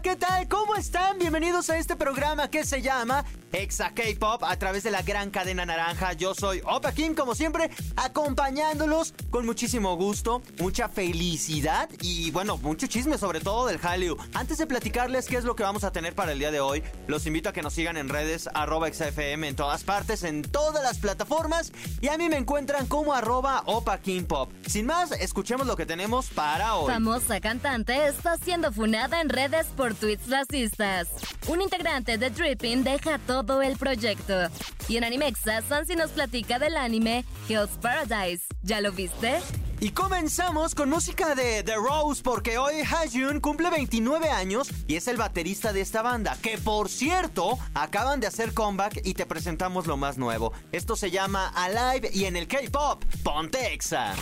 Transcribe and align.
¿qué 0.00 0.16
tal? 0.16 0.48
¿Cómo 0.48 0.74
están? 0.76 1.18
Bienvenidos 1.18 1.68
a 1.68 1.76
este 1.76 1.96
programa 1.96 2.48
que 2.48 2.64
se 2.64 2.80
llama 2.80 3.24
Exa 3.52 3.90
K-Pop 3.90 4.42
a 4.44 4.56
través 4.56 4.82
de 4.84 4.90
la 4.90 5.02
gran 5.02 5.30
cadena 5.30 5.66
naranja. 5.66 6.14
Yo 6.14 6.34
soy 6.34 6.62
Opa 6.64 6.92
Kim, 6.92 7.14
como 7.14 7.34
siempre, 7.34 7.70
acompañándolos 7.96 9.12
con 9.28 9.44
muchísimo 9.44 9.94
gusto, 9.96 10.40
mucha 10.58 10.88
felicidad 10.88 11.90
y 12.00 12.30
bueno, 12.30 12.56
mucho 12.56 12.86
chisme 12.86 13.18
sobre 13.18 13.40
todo 13.40 13.66
del 13.66 13.78
Hallyu. 13.78 14.16
Antes 14.32 14.56
de 14.56 14.66
platicarles 14.66 15.26
qué 15.26 15.36
es 15.36 15.44
lo 15.44 15.54
que 15.54 15.62
vamos 15.62 15.84
a 15.84 15.92
tener 15.92 16.14
para 16.14 16.32
el 16.32 16.38
día 16.38 16.50
de 16.50 16.60
hoy, 16.60 16.82
los 17.06 17.26
invito 17.26 17.50
a 17.50 17.52
que 17.52 17.60
nos 17.60 17.74
sigan 17.74 17.98
en 17.98 18.08
redes 18.08 18.48
arroba 18.54 18.90
XFM 18.90 19.46
en 19.46 19.56
todas 19.56 19.84
partes, 19.84 20.22
en 20.22 20.40
todas 20.40 20.82
las 20.82 20.98
plataformas 20.98 21.70
y 22.00 22.08
a 22.08 22.16
mí 22.16 22.30
me 22.30 22.38
encuentran 22.38 22.86
como 22.86 23.12
arroba 23.12 23.62
Opa 23.66 23.98
Kim 23.98 24.24
Pop. 24.24 24.50
Sin 24.66 24.86
más, 24.86 25.12
escuchemos 25.12 25.66
lo 25.66 25.76
que 25.76 25.84
tenemos 25.84 26.28
para 26.28 26.76
hoy. 26.76 26.90
Famosa 26.90 27.40
cantante 27.40 28.06
está 28.06 28.38
siendo 28.38 28.72
funada 28.72 29.20
en 29.20 29.28
redes 29.28 29.66
tweets 29.90 30.28
racistas. 30.28 31.08
Un 31.48 31.60
integrante 31.60 32.16
de 32.16 32.30
Dripping 32.30 32.84
deja 32.84 33.18
todo 33.18 33.62
el 33.62 33.76
proyecto. 33.76 34.48
Y 34.88 34.96
en 34.96 35.04
Animexa, 35.04 35.62
Sansi 35.62 35.96
nos 35.96 36.10
platica 36.10 36.58
del 36.58 36.76
anime 36.76 37.24
Hell's 37.48 37.76
Paradise. 37.80 38.44
¿Ya 38.62 38.80
lo 38.80 38.92
viste? 38.92 39.40
Y 39.80 39.90
comenzamos 39.90 40.76
con 40.76 40.88
música 40.88 41.34
de 41.34 41.64
The 41.64 41.74
Rose 41.74 42.22
porque 42.22 42.56
hoy 42.56 42.82
Hajun 42.82 43.40
cumple 43.40 43.68
29 43.68 44.30
años 44.30 44.70
y 44.86 44.94
es 44.94 45.08
el 45.08 45.16
baterista 45.16 45.72
de 45.72 45.80
esta 45.80 46.02
banda, 46.02 46.38
que 46.40 46.56
por 46.56 46.88
cierto 46.88 47.58
acaban 47.74 48.20
de 48.20 48.28
hacer 48.28 48.54
comeback 48.54 49.00
y 49.04 49.14
te 49.14 49.26
presentamos 49.26 49.88
lo 49.88 49.96
más 49.96 50.18
nuevo. 50.18 50.52
Esto 50.70 50.94
se 50.94 51.10
llama 51.10 51.48
Alive 51.48 52.10
y 52.14 52.26
en 52.26 52.36
el 52.36 52.46
K-Pop, 52.46 53.02
ponte 53.24 53.72
Exa. 53.72 54.12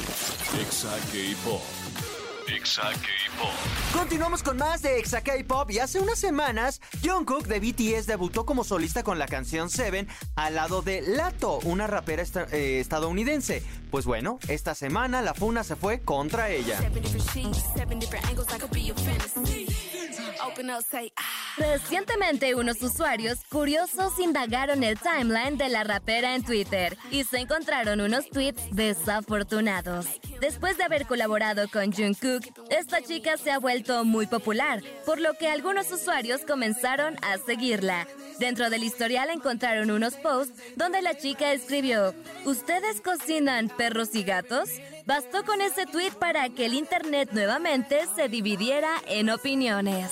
Exa 0.58 0.96
K-Pop. 1.12 1.60
Exa 2.54 2.82
K-Pop. 2.82 3.50
Continuamos 3.92 4.42
con 4.42 4.56
más 4.56 4.82
de 4.82 4.98
Exa 4.98 5.20
K-Pop 5.20 5.70
y 5.70 5.78
hace 5.78 6.00
unas 6.00 6.18
semanas 6.18 6.80
Jungkook 7.04 7.46
de 7.46 7.60
BTS 7.60 8.06
debutó 8.06 8.44
como 8.44 8.64
solista 8.64 9.04
con 9.04 9.18
la 9.20 9.26
canción 9.26 9.70
Seven 9.70 10.08
al 10.34 10.56
lado 10.56 10.82
de 10.82 11.00
Lato, 11.00 11.60
una 11.60 11.86
rapera 11.86 12.24
eh, 12.50 12.80
estadounidense. 12.80 13.62
Pues 13.90 14.04
bueno, 14.04 14.40
esta 14.48 14.74
semana 14.74 15.22
la 15.22 15.34
funa 15.34 15.62
se 15.62 15.76
fue 15.76 16.00
contra 16.00 16.50
ella. 16.50 16.80
Ah. 21.16 21.22
Recientemente 21.56 22.54
unos 22.54 22.82
usuarios 22.82 23.38
curiosos 23.48 24.18
indagaron 24.18 24.82
el 24.82 24.98
timeline 24.98 25.56
de 25.56 25.68
la 25.68 25.84
rapera 25.84 26.34
en 26.34 26.42
Twitter 26.42 26.96
y 27.10 27.24
se 27.24 27.38
encontraron 27.38 28.00
unos 28.00 28.28
tweets 28.30 28.62
desafortunados. 28.72 30.06
Después 30.41 30.78
de 30.78 30.84
haber 30.84 31.06
colaborado 31.06 31.69
con 31.69 31.92
Jungkook, 31.92 32.42
esta 32.70 33.02
chica 33.02 33.36
se 33.36 33.50
ha 33.50 33.58
vuelto 33.58 34.05
muy 34.06 34.27
popular, 34.27 34.82
por 35.05 35.20
lo 35.20 35.34
que 35.34 35.48
algunos 35.48 35.92
usuarios 35.92 36.41
comenzaron 36.47 37.16
a 37.22 37.36
seguirla. 37.44 38.06
Dentro 38.38 38.70
del 38.70 38.82
historial 38.82 39.28
encontraron 39.28 39.91
unos 39.91 40.14
posts 40.14 40.58
donde 40.77 41.02
la 41.02 41.14
chica 41.19 41.52
escribió, 41.52 42.14
¿Ustedes 42.47 43.02
cocinan 43.02 43.69
perros 43.69 44.14
y 44.14 44.22
gatos? 44.22 44.70
Bastó 45.05 45.44
con 45.44 45.60
ese 45.60 45.84
tweet 45.84 46.12
para 46.12 46.48
que 46.48 46.64
el 46.64 46.72
internet 46.72 47.28
nuevamente 47.32 48.00
se 48.16 48.28
dividiera 48.28 48.94
en 49.08 49.28
opiniones. 49.28 50.10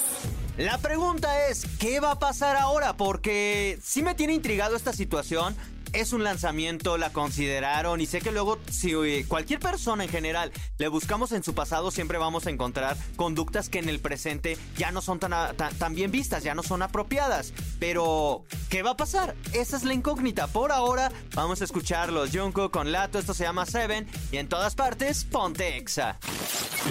La 0.58 0.76
pregunta 0.76 1.48
es, 1.48 1.64
¿qué 1.78 2.00
va 2.00 2.10
a 2.10 2.18
pasar 2.18 2.56
ahora? 2.56 2.96
Porque 2.96 3.78
sí 3.80 4.02
me 4.02 4.14
tiene 4.14 4.34
intrigado 4.34 4.76
esta 4.76 4.92
situación. 4.92 5.56
Es 5.92 6.12
un 6.12 6.22
lanzamiento, 6.22 6.98
la 6.98 7.10
consideraron 7.12 8.00
y 8.00 8.06
sé 8.06 8.20
que 8.20 8.30
luego 8.30 8.58
si 8.70 8.92
eh, 8.92 9.24
cualquier 9.26 9.58
persona 9.58 10.04
en 10.04 10.10
general 10.10 10.52
le 10.76 10.88
buscamos 10.88 11.32
en 11.32 11.42
su 11.42 11.54
pasado 11.54 11.90
siempre 11.90 12.18
vamos 12.18 12.46
a 12.46 12.50
encontrar 12.50 12.96
conductas 13.16 13.68
que 13.68 13.78
en 13.78 13.88
el 13.88 13.98
presente 13.98 14.58
ya 14.76 14.90
no 14.92 15.00
son 15.00 15.18
tan, 15.18 15.32
a- 15.32 15.54
tan, 15.54 15.74
tan 15.76 15.94
bien 15.94 16.10
vistas, 16.10 16.42
ya 16.44 16.54
no 16.54 16.62
son 16.62 16.82
apropiadas. 16.82 17.52
Pero, 17.80 18.44
¿qué 18.68 18.82
va 18.82 18.90
a 18.90 18.96
pasar? 18.96 19.34
Esa 19.54 19.76
es 19.76 19.84
la 19.84 19.94
incógnita. 19.94 20.46
Por 20.46 20.72
ahora 20.72 21.10
vamos 21.34 21.60
a 21.62 21.64
escucharlos. 21.64 22.30
Junko 22.32 22.70
con 22.70 22.92
Lato, 22.92 23.18
esto 23.18 23.32
se 23.34 23.44
llama 23.44 23.64
Seven 23.66 24.06
y 24.30 24.36
en 24.36 24.48
todas 24.48 24.74
partes, 24.74 25.24
ponte 25.24 25.76
Exa. 25.78 26.18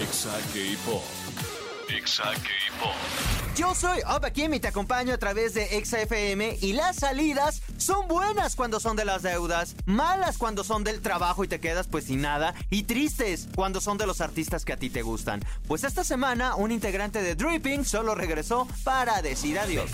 Exa 0.01 0.31
K-Pop. 0.53 1.03
Exa 1.95 2.23
K-Pop. 2.33 2.93
Yo 3.55 3.73
soy 3.73 3.99
Opa 4.07 4.29
Kim 4.31 4.53
y 4.53 4.59
te 4.59 4.67
acompaño 4.67 5.13
a 5.13 5.17
través 5.17 5.53
de 5.55 5.83
XFM 5.83 6.57
y 6.61 6.73
las 6.73 6.97
salidas 6.97 7.61
son 7.77 8.07
buenas 8.07 8.55
cuando 8.55 8.79
son 8.79 8.95
de 8.95 9.05
las 9.05 9.23
deudas, 9.23 9.75
malas 9.85 10.37
cuando 10.37 10.63
son 10.63 10.83
del 10.83 11.01
trabajo 11.01 11.43
y 11.43 11.47
te 11.47 11.59
quedas 11.59 11.87
pues 11.87 12.05
sin 12.05 12.21
nada 12.21 12.53
y 12.69 12.83
tristes 12.83 13.47
cuando 13.55 13.81
son 13.81 13.97
de 13.97 14.07
los 14.07 14.21
artistas 14.21 14.65
que 14.65 14.73
a 14.73 14.77
ti 14.77 14.89
te 14.89 15.01
gustan. 15.01 15.43
Pues 15.67 15.83
esta 15.83 16.03
semana 16.03 16.55
un 16.55 16.71
integrante 16.71 17.21
de 17.21 17.35
Dripping 17.35 17.85
solo 17.85 18.15
regresó 18.15 18.67
para 18.83 19.21
decir 19.21 19.59
adiós. 19.59 19.89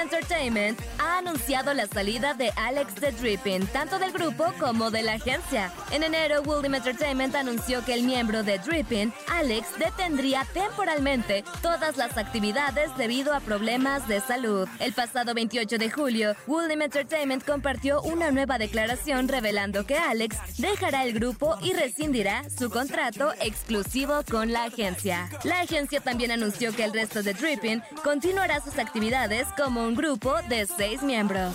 Entertainment 0.00 0.80
ha 0.98 1.18
anunciado 1.18 1.74
la 1.74 1.86
salida 1.86 2.34
de 2.34 2.50
Alex 2.56 2.94
the 2.94 3.12
Dripping, 3.12 3.66
tanto 3.66 3.98
del 3.98 4.12
grupo 4.12 4.52
como 4.58 4.90
de 4.90 5.02
la 5.02 5.12
agencia. 5.12 5.72
En 5.90 6.02
enero, 6.02 6.42
William 6.42 6.74
Entertainment 6.74 7.34
anunció 7.34 7.84
que 7.84 7.94
el 7.94 8.02
miembro 8.02 8.42
de 8.42 8.58
Dripping, 8.58 9.12
Alex, 9.28 9.78
detendría 9.78 10.46
temporalmente 10.52 11.44
todas 11.62 11.96
las 11.96 12.16
actividades 12.16 12.96
debido 12.96 13.34
a 13.34 13.40
problemas 13.40 14.08
de 14.08 14.20
salud. 14.20 14.68
El 14.78 14.92
pasado 14.92 15.34
28 15.34 15.78
de 15.78 15.90
julio, 15.90 16.34
William 16.46 16.82
Entertainment 16.82 17.44
compartió 17.44 18.00
una 18.02 18.30
nueva 18.30 18.58
declaración 18.58 19.28
revelando 19.28 19.84
que 19.84 19.96
Alex 19.96 20.36
dejará 20.58 21.04
el 21.04 21.12
grupo 21.12 21.58
y 21.62 21.74
rescindirá 21.74 22.44
su 22.48 22.70
contrato 22.70 23.32
exclusivo 23.40 24.22
con 24.30 24.52
la 24.52 24.64
agencia. 24.64 25.28
La 25.44 25.60
agencia 25.60 26.00
también 26.00 26.30
anunció 26.30 26.74
que 26.74 26.84
el 26.84 26.92
resto 26.92 27.22
de 27.22 27.34
Dripping 27.34 27.82
continuará 28.02 28.60
sus 28.60 28.78
actividades 28.78 29.46
como 29.56 29.84
un 29.84 29.89
grupo 29.94 30.34
de 30.48 30.66
seis 30.66 31.02
miembros. 31.02 31.54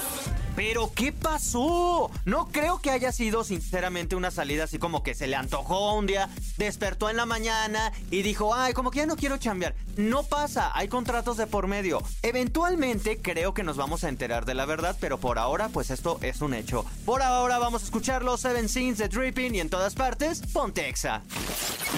Pero 0.56 0.92
¿qué 0.96 1.12
pasó? 1.12 2.10
No 2.24 2.48
creo 2.48 2.80
que 2.80 2.90
haya 2.90 3.12
sido 3.12 3.44
sinceramente 3.44 4.16
una 4.16 4.32
salida 4.32 4.64
así 4.64 4.80
como 4.80 5.04
que 5.04 5.14
se 5.14 5.28
le 5.28 5.36
antojó 5.36 5.94
un 5.96 6.08
día, 6.08 6.30
despertó 6.58 7.10
en 7.10 7.18
la 7.18 7.26
mañana 7.26 7.92
y 8.10 8.22
dijo, 8.22 8.56
ay, 8.56 8.74
como 8.74 8.90
que 8.90 9.00
ya 9.00 9.06
no 9.06 9.18
quiero 9.18 9.38
chambear. 9.38 9.76
No 9.98 10.24
pasa, 10.24 10.72
hay 10.74 10.88
contratos 10.88 11.36
de 11.36 11.46
por 11.46 11.68
medio. 11.68 12.02
Eventualmente 12.22 13.20
creo 13.22 13.54
que 13.54 13.64
nos 13.64 13.76
vamos 13.76 14.06
a 14.06 14.10
enterar 14.10 14.46
de 14.46 14.54
la 14.54 14.66
verdad, 14.66 14.96
pero 15.02 15.20
por 15.20 15.40
ahora 15.40 15.68
pues 15.68 15.92
esto 15.92 16.20
es 16.22 16.42
un 16.42 16.54
hecho. 16.54 16.86
Por 17.06 17.22
ahora 17.22 17.58
vamos 17.58 17.82
a 17.82 17.86
escuchar 17.86 18.24
los 18.24 18.40
Seven 18.40 18.70
Scenes 18.70 18.98
de 18.98 19.10
Dripping 19.10 19.56
y 19.56 19.60
en 19.60 19.70
todas 19.70 19.94
partes, 19.94 20.42
ponte 20.54 20.88
Exa. 20.88 21.22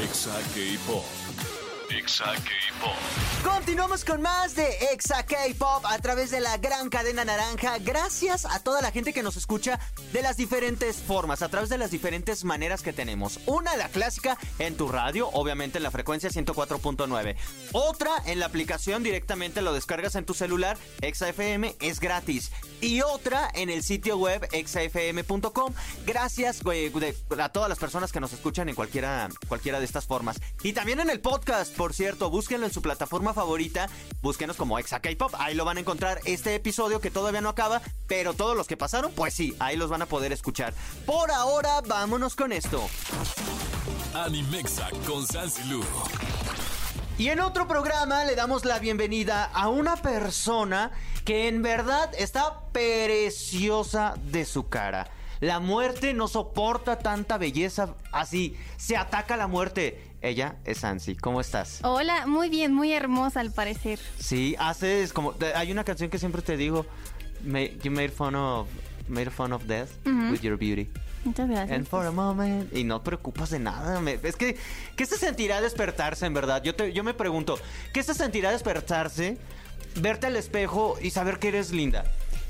Exa 0.03 0.33
K-Pop. 0.55 1.05
Exa 1.89 2.25
K-Pop. 2.25 2.93
Continuamos 3.43 4.03
con 4.03 4.21
más 4.21 4.55
de 4.55 4.67
Exa 4.91 5.23
K-Pop 5.25 5.85
a 5.85 5.97
través 5.99 6.31
de 6.31 6.41
la 6.41 6.57
gran 6.57 6.89
cadena 6.89 7.23
naranja. 7.23 7.77
Gracias 7.79 8.45
a 8.45 8.59
toda 8.61 8.81
la 8.81 8.91
gente 8.91 9.13
que 9.13 9.23
nos 9.23 9.37
escucha 9.37 9.79
de 10.11 10.21
las 10.21 10.35
diferentes 10.35 10.97
formas, 10.97 11.41
a 11.41 11.49
través 11.49 11.69
de 11.69 11.77
las 11.77 11.89
diferentes 11.91 12.43
maneras 12.43 12.81
que 12.81 12.91
tenemos. 12.91 13.39
Una, 13.45 13.77
la 13.77 13.87
clásica 13.87 14.37
en 14.59 14.75
tu 14.75 14.89
radio, 14.89 15.29
obviamente 15.29 15.77
en 15.77 15.83
la 15.83 15.91
frecuencia 15.91 16.29
104.9. 16.29 17.35
Otra, 17.71 18.11
en 18.25 18.39
la 18.41 18.47
aplicación 18.47 19.01
directamente 19.03 19.61
lo 19.61 19.71
descargas 19.73 20.15
en 20.15 20.25
tu 20.25 20.33
celular. 20.33 20.77
Exa 21.01 21.29
FM 21.29 21.75
es 21.79 21.99
gratis. 22.01 22.51
Y 22.81 23.01
otra, 23.01 23.49
en 23.53 23.69
el 23.69 23.81
sitio 23.83 24.17
web 24.17 24.47
exafm.com. 24.51 25.73
Gracias 26.05 26.63
de- 26.63 27.15
a 27.39 27.49
todas 27.49 27.69
las 27.69 27.79
personas 27.79 28.11
que 28.11 28.19
nos 28.19 28.33
escuchan 28.33 28.67
en 28.67 28.75
cualquiera, 28.75 29.29
cualquiera 29.47 29.79
de 29.79 29.85
estas 29.85 30.05
formas. 30.05 30.37
Y 30.63 30.73
también 30.73 30.99
en 30.99 31.09
el 31.09 31.21
podcast, 31.21 31.76
por 31.77 31.93
cierto, 31.93 32.29
búsquenlo 32.29 32.65
en 32.65 32.73
su 32.73 32.81
plataforma 32.81 33.33
favorita. 33.33 33.87
Búsquenos 34.21 34.57
como 34.57 34.79
Exa 34.79 34.99
K-Pop. 34.99 35.33
Ahí 35.37 35.53
lo 35.53 35.63
van 35.63 35.77
a 35.77 35.79
encontrar 35.79 36.19
este 36.25 36.55
episodio 36.55 36.99
que 36.99 37.11
todavía 37.11 37.39
no 37.39 37.49
acaba. 37.49 37.81
Pero 38.07 38.33
todos 38.33 38.57
los 38.57 38.67
que 38.67 38.75
pasaron, 38.75 39.11
pues 39.13 39.35
sí, 39.35 39.55
ahí 39.59 39.77
los 39.77 39.89
van 39.89 40.01
a 40.01 40.07
poder 40.07 40.33
escuchar. 40.33 40.73
Por 41.05 41.31
ahora, 41.31 41.81
vámonos 41.81 42.35
con 42.35 42.51
esto. 42.51 42.89
Animexa 44.13 44.89
con 45.05 45.25
Sansi 45.25 45.63
Lu. 45.69 45.83
Y 47.19 47.29
en 47.29 47.39
otro 47.39 47.67
programa 47.67 48.25
le 48.25 48.35
damos 48.35 48.65
la 48.65 48.79
bienvenida 48.79 49.45
a 49.45 49.69
una 49.69 49.95
persona 49.97 50.91
que 51.25 51.47
en 51.47 51.61
verdad 51.61 52.11
está 52.17 52.61
preciosa 52.71 54.15
de 54.23 54.45
su 54.45 54.69
cara. 54.69 55.09
La 55.39 55.59
muerte 55.59 56.13
no 56.13 56.27
soporta 56.27 56.99
tanta 56.99 57.37
belleza 57.37 57.95
así. 58.11 58.57
Se 58.77 58.97
ataca 58.97 59.35
a 59.35 59.37
la 59.37 59.47
muerte. 59.47 60.16
Ella 60.21 60.55
es 60.65 60.83
Ansi. 60.83 61.15
¿Cómo 61.15 61.41
estás? 61.41 61.79
Hola, 61.83 62.25
muy 62.25 62.49
bien, 62.49 62.73
muy 62.73 62.91
hermosa 62.93 63.39
al 63.39 63.51
parecer. 63.51 63.99
Sí, 64.19 64.55
haces 64.59 65.13
como... 65.13 65.35
Hay 65.55 65.71
una 65.71 65.83
canción 65.83 66.09
que 66.09 66.17
siempre 66.19 66.41
te 66.41 66.57
digo. 66.57 66.85
You 67.83 67.91
made 67.91 68.09
fun 68.09 68.35
of 68.35 68.67
made 69.07 69.29
fun 69.29 69.53
of 69.53 69.63
death 69.65 69.89
with 70.05 70.41
your 70.41 70.57
beauty. 70.57 70.89
Muchas 71.23 71.47
gracias. 71.49 71.71
And 71.77 71.85
for 71.87 72.05
a 72.05 72.11
moment. 72.11 72.73
Y 72.75 72.83
no 72.83 72.99
te 73.01 73.05
preocupas 73.05 73.49
de 73.51 73.59
nada. 73.59 73.99
me- 74.01 74.19
es 74.23 74.35
que, 74.35 74.57
¿qué 74.95 75.05
se 75.05 75.17
sentirá 75.17 75.61
despertarse, 75.61 76.25
en 76.25 76.33
verdad? 76.33 76.63
Yo, 76.63 76.73
te, 76.75 76.93
yo 76.93 77.03
me 77.03 77.13
pregunto, 77.13 77.59
¿qué 77.93 78.01
se 78.03 78.13
sentirá 78.13 78.51
despertarse, 78.51 79.37
verte 80.01 80.27
al 80.27 80.35
espejo 80.35 80.95
y 81.01 81.11
saber 81.11 81.37
que 81.39 81.49
eres 81.49 81.71
linda? 81.71 82.05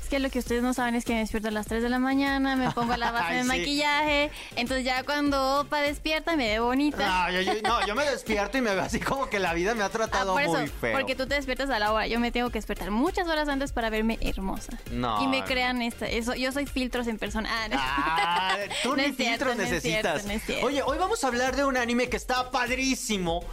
Es 0.08 0.10
que 0.12 0.20
lo 0.20 0.30
que 0.30 0.38
ustedes 0.38 0.62
no 0.62 0.72
saben 0.72 0.94
es 0.94 1.04
que 1.04 1.12
me 1.12 1.18
despierto 1.18 1.48
a 1.48 1.50
las 1.50 1.66
3 1.66 1.82
de 1.82 1.90
la 1.90 1.98
mañana, 1.98 2.56
me 2.56 2.70
pongo 2.70 2.96
la 2.96 3.10
base 3.10 3.34
de 3.34 3.42
sí. 3.42 3.46
maquillaje, 3.48 4.30
entonces 4.56 4.82
ya 4.82 5.02
cuando 5.02 5.60
Opa 5.60 5.82
despierta 5.82 6.34
me 6.34 6.48
ve 6.48 6.60
bonita. 6.60 7.26
No 7.26 7.30
yo, 7.30 7.42
yo- 7.42 7.60
no, 7.62 7.86
yo 7.86 7.94
me 7.94 8.04
despierto 8.10 8.56
y 8.56 8.62
me 8.62 8.70
veo 8.74 8.80
así 8.84 9.00
como 9.00 9.28
que 9.28 9.38
la 9.38 9.52
vida 9.52 9.74
me 9.74 9.82
ha 9.82 9.86
Ah, 9.86 9.90
tratado 9.90 10.38
eso, 10.38 10.52
muy 10.52 10.66
feo. 10.68 10.96
porque 10.96 11.14
tú 11.14 11.26
te 11.26 11.34
despiertas 11.34 11.68
a 11.68 11.78
la 11.78 11.92
hora. 11.92 12.06
Yo 12.06 12.20
me 12.20 12.32
tengo 12.32 12.48
que 12.48 12.56
despertar 12.56 12.90
muchas 12.90 13.28
horas 13.28 13.50
antes 13.50 13.72
para 13.72 13.90
verme 13.90 14.16
hermosa. 14.22 14.78
No, 14.90 15.22
Y 15.22 15.26
me 15.26 15.40
no. 15.40 15.44
crean 15.44 15.82
esta, 15.82 16.06
eso, 16.06 16.34
yo 16.34 16.52
soy 16.52 16.64
filtros 16.64 17.06
en 17.06 17.18
persona. 17.18 17.50
Ah, 17.52 17.68
no. 17.68 17.76
Ah, 17.78 18.56
tú 18.82 18.96
ni 18.96 19.12
cierto, 19.12 19.44
filtros 19.44 19.52
es 19.52 19.58
necesitas. 19.58 20.22
cierto, 20.22 20.52
es. 20.54 20.64
Oye, 20.64 20.82
hoy 20.84 20.96
vamos 20.96 21.22
a 21.22 21.26
hablar 21.26 21.54
de 21.54 21.66
un 21.66 21.76
anime 21.76 22.08
que 22.08 22.16
está 22.16 22.50
padrísimo. 22.50 23.44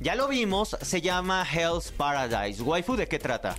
Ya 0.00 0.14
lo 0.14 0.28
vimos, 0.28 0.76
se 0.82 1.00
llama 1.00 1.46
Hell's 1.50 1.90
Paradise. 1.90 2.60
Waifu, 2.62 2.96
¿de 2.96 3.08
qué 3.08 3.18
trata? 3.18 3.56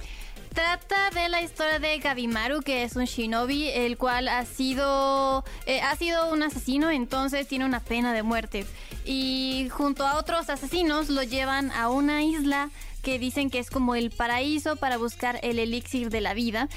Trata 0.53 1.09
de 1.09 1.29
la 1.29 1.41
historia 1.41 1.79
de 1.79 1.97
Gabimaru, 1.97 2.61
que 2.61 2.83
es 2.83 2.95
un 2.95 3.05
shinobi, 3.05 3.69
el 3.69 3.97
cual 3.97 4.27
ha 4.27 4.45
sido, 4.45 5.43
eh, 5.65 5.81
ha 5.81 5.95
sido 5.95 6.31
un 6.31 6.43
asesino, 6.43 6.91
entonces 6.91 7.47
tiene 7.47 7.65
una 7.65 7.79
pena 7.79 8.13
de 8.13 8.21
muerte. 8.21 8.67
Y 9.03 9.67
junto 9.71 10.05
a 10.05 10.19
otros 10.19 10.51
asesinos 10.51 11.09
lo 11.09 11.23
llevan 11.23 11.71
a 11.71 11.89
una 11.89 12.23
isla 12.23 12.69
que 13.01 13.17
dicen 13.17 13.49
que 13.49 13.59
es 13.59 13.71
como 13.71 13.95
el 13.95 14.11
paraíso 14.11 14.75
para 14.75 14.97
buscar 14.97 15.39
el 15.41 15.57
elixir 15.57 16.09
de 16.09 16.21
la 16.21 16.35
vida. 16.35 16.69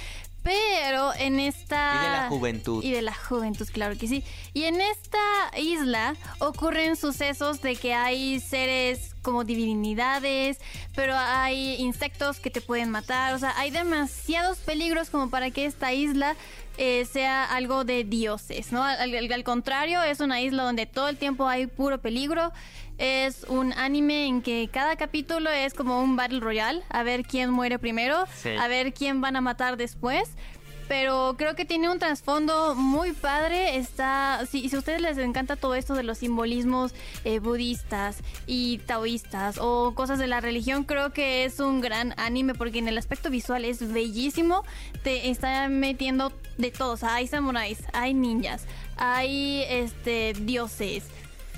Pero 0.47 1.13
en 1.15 1.41
esta... 1.41 1.93
Y 2.01 2.05
de 2.05 2.11
la 2.13 2.29
juventud. 2.29 2.85
Y 2.85 2.93
de 2.93 3.03
la 3.03 3.13
juventud, 3.15 3.67
claro 3.73 3.99
que 3.99 4.07
sí. 4.07 4.23
Y 4.55 4.63
en 4.63 4.81
esta 4.81 5.19
isla 5.59 6.15
ocurren 6.39 6.95
sucesos 6.95 7.61
de 7.63 7.75
que 7.75 7.95
hay 7.95 8.39
seres 8.39 9.11
como 9.23 9.43
divinidades, 9.43 10.61
pero 10.95 11.15
hay 11.17 11.75
insectos 11.81 12.39
que 12.39 12.51
te 12.51 12.61
pueden 12.61 12.91
matar. 12.91 13.35
O 13.35 13.39
sea, 13.41 13.59
hay 13.59 13.73
demasiados 13.73 14.59
peligros 14.59 15.11
como 15.11 15.31
para 15.31 15.51
que 15.51 15.67
esta 15.67 15.93
isla 15.93 16.37
eh, 16.79 17.07
sea 17.11 17.45
algo 17.45 17.83
de 17.85 18.05
dioses, 18.05 18.71
¿no? 18.71 18.85
Al, 18.85 19.15
al- 19.17 19.33
al 19.33 19.45
contrario, 19.45 20.01
es 20.05 20.21
una 20.21 20.41
isla 20.41 20.63
donde 20.63 20.87
todo 20.87 21.09
el 21.09 21.17
tiempo 21.17 21.49
hay 21.49 21.67
puro 21.67 21.99
peligro. 22.01 22.53
Es 22.99 23.45
un 23.49 23.73
anime 23.75 24.27
en 24.27 24.41
que 24.43 24.69
cada 24.73 24.97
capítulo 24.97 25.51
es 25.51 25.75
como 25.75 26.01
un 26.03 26.17
Battle 26.17 26.41
Royale, 26.41 26.83
a 26.89 27.03
ver 27.03 27.25
quién 27.25 27.51
muere 27.51 27.79
primero, 27.79 28.25
Sí. 28.43 28.51
a 28.59 28.69
ver 28.69 28.95
quién 28.95 29.21
van 29.21 29.37
a 29.37 29.41
matar 29.41 29.77
después. 29.77 30.31
Pero 30.89 31.35
creo 31.37 31.57
que 31.57 31.65
tiene 31.65 31.91
un 31.91 31.99
trasfondo 31.99 32.77
muy 32.77 33.11
padre. 33.13 33.77
Está, 33.77 34.47
si, 34.49 34.69
si 34.69 34.77
a 34.77 34.79
ustedes 34.79 35.01
les 35.01 35.19
encanta 35.19 35.57
todo 35.57 35.75
esto 35.75 35.95
de 35.95 36.05
los 36.05 36.19
simbolismos 36.19 36.95
eh, 37.25 37.41
budistas 37.41 38.19
y 38.47 38.79
taoístas 38.87 39.59
o 39.61 39.95
cosas 39.97 40.21
de 40.21 40.29
la 40.29 40.41
religión, 40.41 40.85
creo 40.85 41.13
que 41.13 41.45
es 41.45 41.59
un 41.59 41.81
gran 41.81 42.15
anime 42.21 42.55
porque 42.55 42.79
en 42.79 42.87
el 42.87 42.99
aspecto 42.99 43.31
visual 43.31 43.65
es 43.65 43.93
bellísimo. 43.93 44.63
Te 45.03 45.29
está 45.29 45.69
metiendo 45.69 46.33
de 46.57 46.71
todo. 46.71 46.93
O 46.93 46.97
sea, 46.97 47.17
hay 47.17 47.27
samuráis, 47.27 47.79
hay 47.93 48.15
ninjas, 48.15 48.65
hay 48.97 49.65
este 49.69 50.35
dioses. 50.41 51.03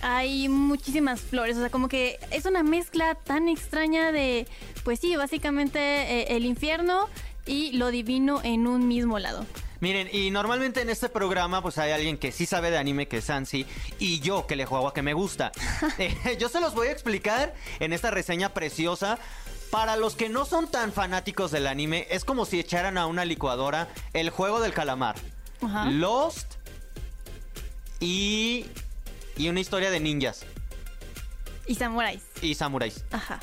Hay 0.03 0.49
muchísimas 0.49 1.21
flores, 1.21 1.57
o 1.57 1.61
sea, 1.61 1.71
como 1.71 1.89
que 1.89 2.19
es 2.31 2.45
una 2.45 2.63
mezcla 2.63 3.15
tan 3.17 3.49
extraña 3.49 4.13
de, 4.13 4.47
pues 4.85 5.01
sí, 5.01 5.17
básicamente 5.17 5.79
eh, 5.79 6.37
el 6.37 6.45
infierno 6.45 7.09
y 7.47 7.73
lo 7.73 7.91
divino 7.91 8.41
en 8.45 8.67
un 8.67 8.87
mismo 8.87 9.19
lado. 9.19 9.45
Miren, 9.81 10.09
y 10.13 10.31
normalmente 10.31 10.81
en 10.81 10.91
este 10.91 11.09
programa 11.09 11.63
pues 11.63 11.79
hay 11.79 11.93
alguien 11.93 12.19
que 12.19 12.33
sí 12.33 12.47
sabe 12.47 12.71
de 12.71 12.79
anime, 12.79 13.07
que 13.07 13.19
es 13.19 13.25
Sansi, 13.25 13.65
y 13.99 14.19
yo 14.21 14.47
que 14.47 14.57
le 14.57 14.67
juego 14.67 14.89
a 14.89 14.95
que 14.95 15.03
me 15.03 15.15
gusta. 15.15 15.53
Eh, 15.99 16.37
yo 16.39 16.49
se 16.49 16.61
los 16.61 16.75
voy 16.75 16.89
a 16.89 16.93
explicar 16.93 17.55
en 17.81 17.93
esta 17.93 18.11
reseña 18.11 18.51
preciosa. 18.55 19.19
Para 19.71 19.97
los 19.97 20.15
que 20.15 20.29
no 20.29 20.45
son 20.47 20.71
tan 20.71 20.93
fanáticos 20.93 21.51
del 21.51 21.67
anime, 21.67 22.07
es 22.11 22.25
como 22.25 22.47
si 22.47 22.59
echaran 22.59 22.97
a 22.97 23.07
una 23.07 23.25
licuadora 23.25 23.89
el 24.15 24.31
juego 24.31 24.61
del 24.61 24.73
calamar, 24.73 25.17
Ajá. 25.61 25.91
Lost 25.91 26.55
y, 28.01 28.65
y 29.39 29.49
una 29.49 29.61
historia 29.61 29.91
de 29.91 30.01
ninjas 30.01 30.45
Y 31.67 31.75
samuráis. 31.77 32.23
y 32.43 32.55
samuráis. 32.55 33.05
Ajá. 33.13 33.41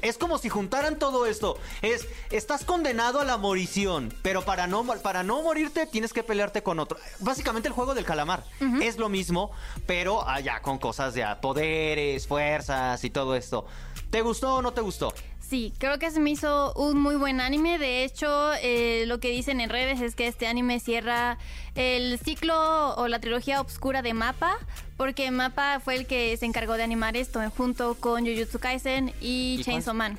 Es 0.00 0.18
como 0.18 0.36
si 0.36 0.48
juntaran 0.48 0.98
todo 0.98 1.26
esto. 1.26 1.56
Es, 1.80 2.08
estás 2.32 2.64
condenado 2.64 3.20
a 3.20 3.24
la 3.24 3.36
morición, 3.36 4.12
pero 4.22 4.42
para 4.42 4.66
no, 4.66 4.84
para 4.84 5.22
no 5.22 5.42
morirte 5.42 5.86
tienes 5.86 6.12
que 6.12 6.24
pelearte 6.24 6.64
con 6.64 6.80
otro. 6.80 6.98
Básicamente 7.20 7.68
el 7.68 7.74
juego 7.74 7.94
del 7.94 8.04
calamar. 8.04 8.42
Es 8.82 8.96
lo 8.98 9.08
mismo, 9.08 9.52
pero 9.86 10.28
allá 10.28 10.60
con 10.60 10.78
cosas 10.78 11.14
de 11.14 11.22
ah, 11.22 11.40
poderes, 11.40 12.26
fuerzas 12.26 13.04
y 13.04 13.10
todo 13.10 13.36
esto. 13.36 13.64
¿Te 14.10 14.22
gustó 14.22 14.56
o 14.56 14.62
no 14.62 14.72
te 14.72 14.80
gustó? 14.80 15.14
Sí, 15.52 15.70
creo 15.76 15.98
que 15.98 16.10
se 16.10 16.18
me 16.18 16.30
hizo 16.30 16.72
un 16.76 16.98
muy 16.98 17.16
buen 17.16 17.38
anime. 17.38 17.78
De 17.78 18.04
hecho, 18.04 18.54
eh, 18.62 19.04
lo 19.06 19.20
que 19.20 19.28
dicen 19.28 19.60
en 19.60 19.68
redes 19.68 20.00
es 20.00 20.14
que 20.14 20.26
este 20.26 20.46
anime 20.46 20.80
cierra 20.80 21.36
el 21.74 22.18
ciclo 22.24 22.94
o 22.94 23.06
la 23.06 23.18
trilogía 23.20 23.60
obscura 23.60 24.00
de 24.00 24.14
Mapa, 24.14 24.56
porque 24.96 25.30
Mapa 25.30 25.78
fue 25.84 25.96
el 25.96 26.06
que 26.06 26.34
se 26.38 26.46
encargó 26.46 26.72
de 26.78 26.84
animar 26.84 27.18
esto 27.18 27.38
junto 27.54 27.96
con 27.96 28.24
Jujutsu 28.24 28.60
Kaisen 28.60 29.12
y, 29.20 29.56
¿Y 29.60 29.62
Chainsaw 29.62 29.92
Man. 29.92 30.18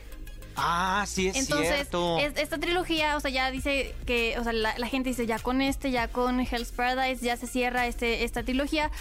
Ah, 0.56 1.04
sí 1.08 1.30
es 1.30 1.36
Entonces, 1.36 1.74
cierto. 1.78 2.20
es- 2.20 2.38
esta 2.38 2.60
trilogía, 2.60 3.18
o 3.18 3.20
sea, 3.20 3.32
ya 3.32 3.50
dice 3.50 3.96
que, 4.06 4.38
o 4.38 4.44
sea, 4.44 4.54
la, 4.54 4.78
la 4.78 4.86
gente 4.88 5.10
dice 5.10 5.26
ya 5.26 5.40
con 5.40 5.64
este, 5.64 5.90
ya 5.90 6.10
con 6.10 6.42
Hell's 6.42 6.72
Paradise, 6.72 7.26
ya 7.26 7.38
se 7.38 7.48
cierra 7.48 7.88
este, 7.88 8.24
esta 8.24 8.44
trilogía. 8.44 8.92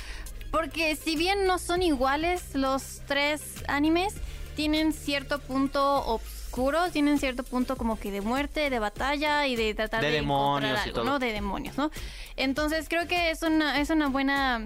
Porque 0.50 0.96
si 0.96 1.14
bien 1.14 1.46
no 1.46 1.58
son 1.58 1.82
iguales 1.82 2.54
los 2.54 3.02
tres 3.06 3.42
animes, 3.68 4.14
tienen 4.54 4.92
cierto 4.92 5.38
punto 5.40 6.04
oscuro, 6.06 6.90
tienen 6.90 7.18
cierto 7.18 7.42
punto 7.42 7.76
como 7.76 7.98
que 7.98 8.10
de 8.10 8.20
muerte, 8.20 8.70
de 8.70 8.78
batalla 8.78 9.46
y 9.46 9.56
de 9.56 9.74
tratar 9.74 10.00
De 10.00 10.08
de, 10.08 10.12
demonios 10.14 10.78
y 10.78 10.88
algo, 10.88 10.94
todo. 10.94 11.04
¿no? 11.04 11.18
De 11.18 11.32
demonios, 11.32 11.76
¿no? 11.76 11.90
Entonces 12.36 12.86
creo 12.88 13.06
que 13.06 13.30
es 13.30 13.42
una, 13.42 13.80
es 13.80 13.90
una 13.90 14.08
buena 14.08 14.64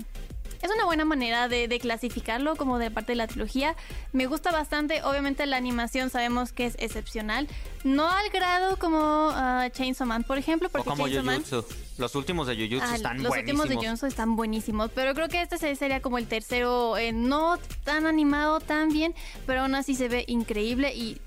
es 0.63 0.71
una 0.71 0.85
buena 0.85 1.05
manera 1.05 1.49
de, 1.49 1.69
de 1.69 1.79
clasificarlo 1.79 2.57
como 2.57 2.79
de 2.79 2.91
parte 2.91 3.13
de 3.13 3.17
la 3.17 3.27
trilogía. 3.27 3.75
Me 4.13 4.27
gusta 4.27 4.51
bastante. 4.53 5.03
Obviamente 5.03 5.45
la 5.47 5.57
animación 5.57 6.11
sabemos 6.11 6.53
que 6.53 6.67
es 6.67 6.75
excepcional. 6.79 7.49
No 7.85 8.09
al 8.09 8.29
grado 8.31 8.79
como 8.79 9.31
ah, 9.33 9.69
Chainsaw 9.73 10.07
Man, 10.07 10.25
por 10.25 10.39
ejemplo, 10.39 10.69
o 10.69 10.73
porque 10.73 10.89
como 10.89 11.05
Chainsaw 11.07 11.25
Man... 11.25 11.43
Jujutsu. 11.45 11.65
Los 11.99 12.15
últimos 12.15 12.47
de 12.47 12.57
Jujutsu 12.57 12.87
Ah, 12.91 12.97
están 12.97 13.23
los 13.23 13.29
buenísimos. 13.29 13.65
últimos 13.65 13.69
de 13.83 13.89
Jujutsu 13.89 14.07
están 14.07 14.37
buenísimos, 14.37 14.91
pero 14.95 15.15
creo 15.15 15.29
que 15.29 15.41
este 15.41 15.57
se- 15.57 15.75
sería 15.77 16.03
como 16.03 16.19
el 16.19 16.27
tercero, 16.27 16.99
eh, 16.99 17.13
no 17.13 17.59
tan 17.85 18.05
animado 18.07 18.61
tan 18.61 18.91
bien, 18.91 19.15
pero 19.47 19.63
aún 19.63 19.75
así 19.75 19.95
se 19.95 20.09
ve 20.09 20.25
increíble 20.29 20.95
y 20.95 21.19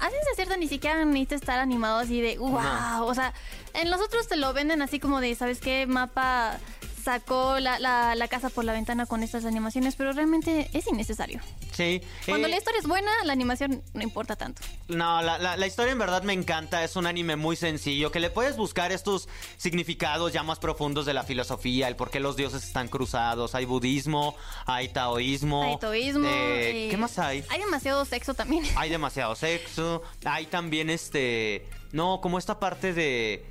a 0.00 0.10
ciencia 0.10 0.32
cierta 0.36 0.56
ni 0.58 0.68
siquiera 0.68 1.02
necesita 1.04 1.34
estar 1.34 1.58
animado 1.60 1.98
así 1.98 2.20
de 2.20 2.36
wow, 2.38 2.60
No. 2.62 3.06
o 3.06 3.14
sea, 3.14 3.32
en 3.72 3.90
los 3.90 4.00
otros 4.02 4.28
te 4.28 4.36
lo 4.36 4.52
venden 4.52 4.82
así 4.82 5.00
como 5.00 5.20
de, 5.20 5.34
¿sabes 5.34 5.60
qué? 5.60 5.86
Mapa 5.86 6.58
sacó 7.08 7.58
la, 7.58 7.78
la- 7.78 8.14
la 8.14 8.28
casa 8.28 8.50
por 8.50 8.64
la 8.66 8.74
ventana 8.74 9.06
con 9.06 9.22
estas 9.22 9.46
animaciones, 9.46 9.96
pero 9.96 10.12
realmente 10.12 10.68
es 10.74 10.86
innecesario. 10.88 11.40
Sí. 11.72 12.02
Cuando 12.26 12.48
eh, 12.48 12.50
la 12.50 12.58
historia 12.58 12.80
es 12.80 12.86
buena, 12.86 13.10
la 13.24 13.32
animación 13.32 13.82
no 13.94 14.02
importa 14.02 14.36
tanto. 14.36 14.60
No, 14.88 15.22
la, 15.22 15.38
la- 15.56 15.66
historia 15.66 15.92
en 15.92 15.98
verdad 15.98 16.22
me 16.22 16.34
encanta. 16.34 16.84
Es 16.84 16.96
un 16.96 17.06
anime 17.06 17.36
muy 17.36 17.56
sencillo 17.56 18.12
que 18.12 18.20
le 18.20 18.28
puedes 18.28 18.58
buscar 18.58 18.92
estos 18.92 19.26
significados 19.56 20.34
ya 20.34 20.42
más 20.42 20.58
profundos 20.58 21.06
de 21.06 21.14
la 21.14 21.22
filosofía, 21.22 21.88
el 21.88 21.96
por 21.96 22.10
qué 22.10 22.20
los 22.20 22.36
dioses 22.36 22.62
están 22.62 22.88
cruzados. 22.88 23.54
Hay 23.54 23.64
budismo, 23.64 24.34
hay 24.66 24.88
taoísmo. 24.88 25.62
Hay 25.62 25.78
taoísmo, 25.78 26.26
eh, 26.28 26.86
eh, 26.86 26.88
¿Qué 26.90 26.96
más 26.98 27.18
hay? 27.18 27.42
Hay 27.48 27.60
demasiado 27.60 28.04
sexo 28.04 28.34
también. 28.34 28.64
Hay 28.76 28.90
demasiado 28.90 29.34
sexo. 29.34 30.02
Hay 30.26 30.44
también 30.46 30.90
este. 30.90 31.66
No, 31.92 32.20
como 32.20 32.38
esta 32.38 32.58
parte 32.60 32.92
de. 32.92 33.46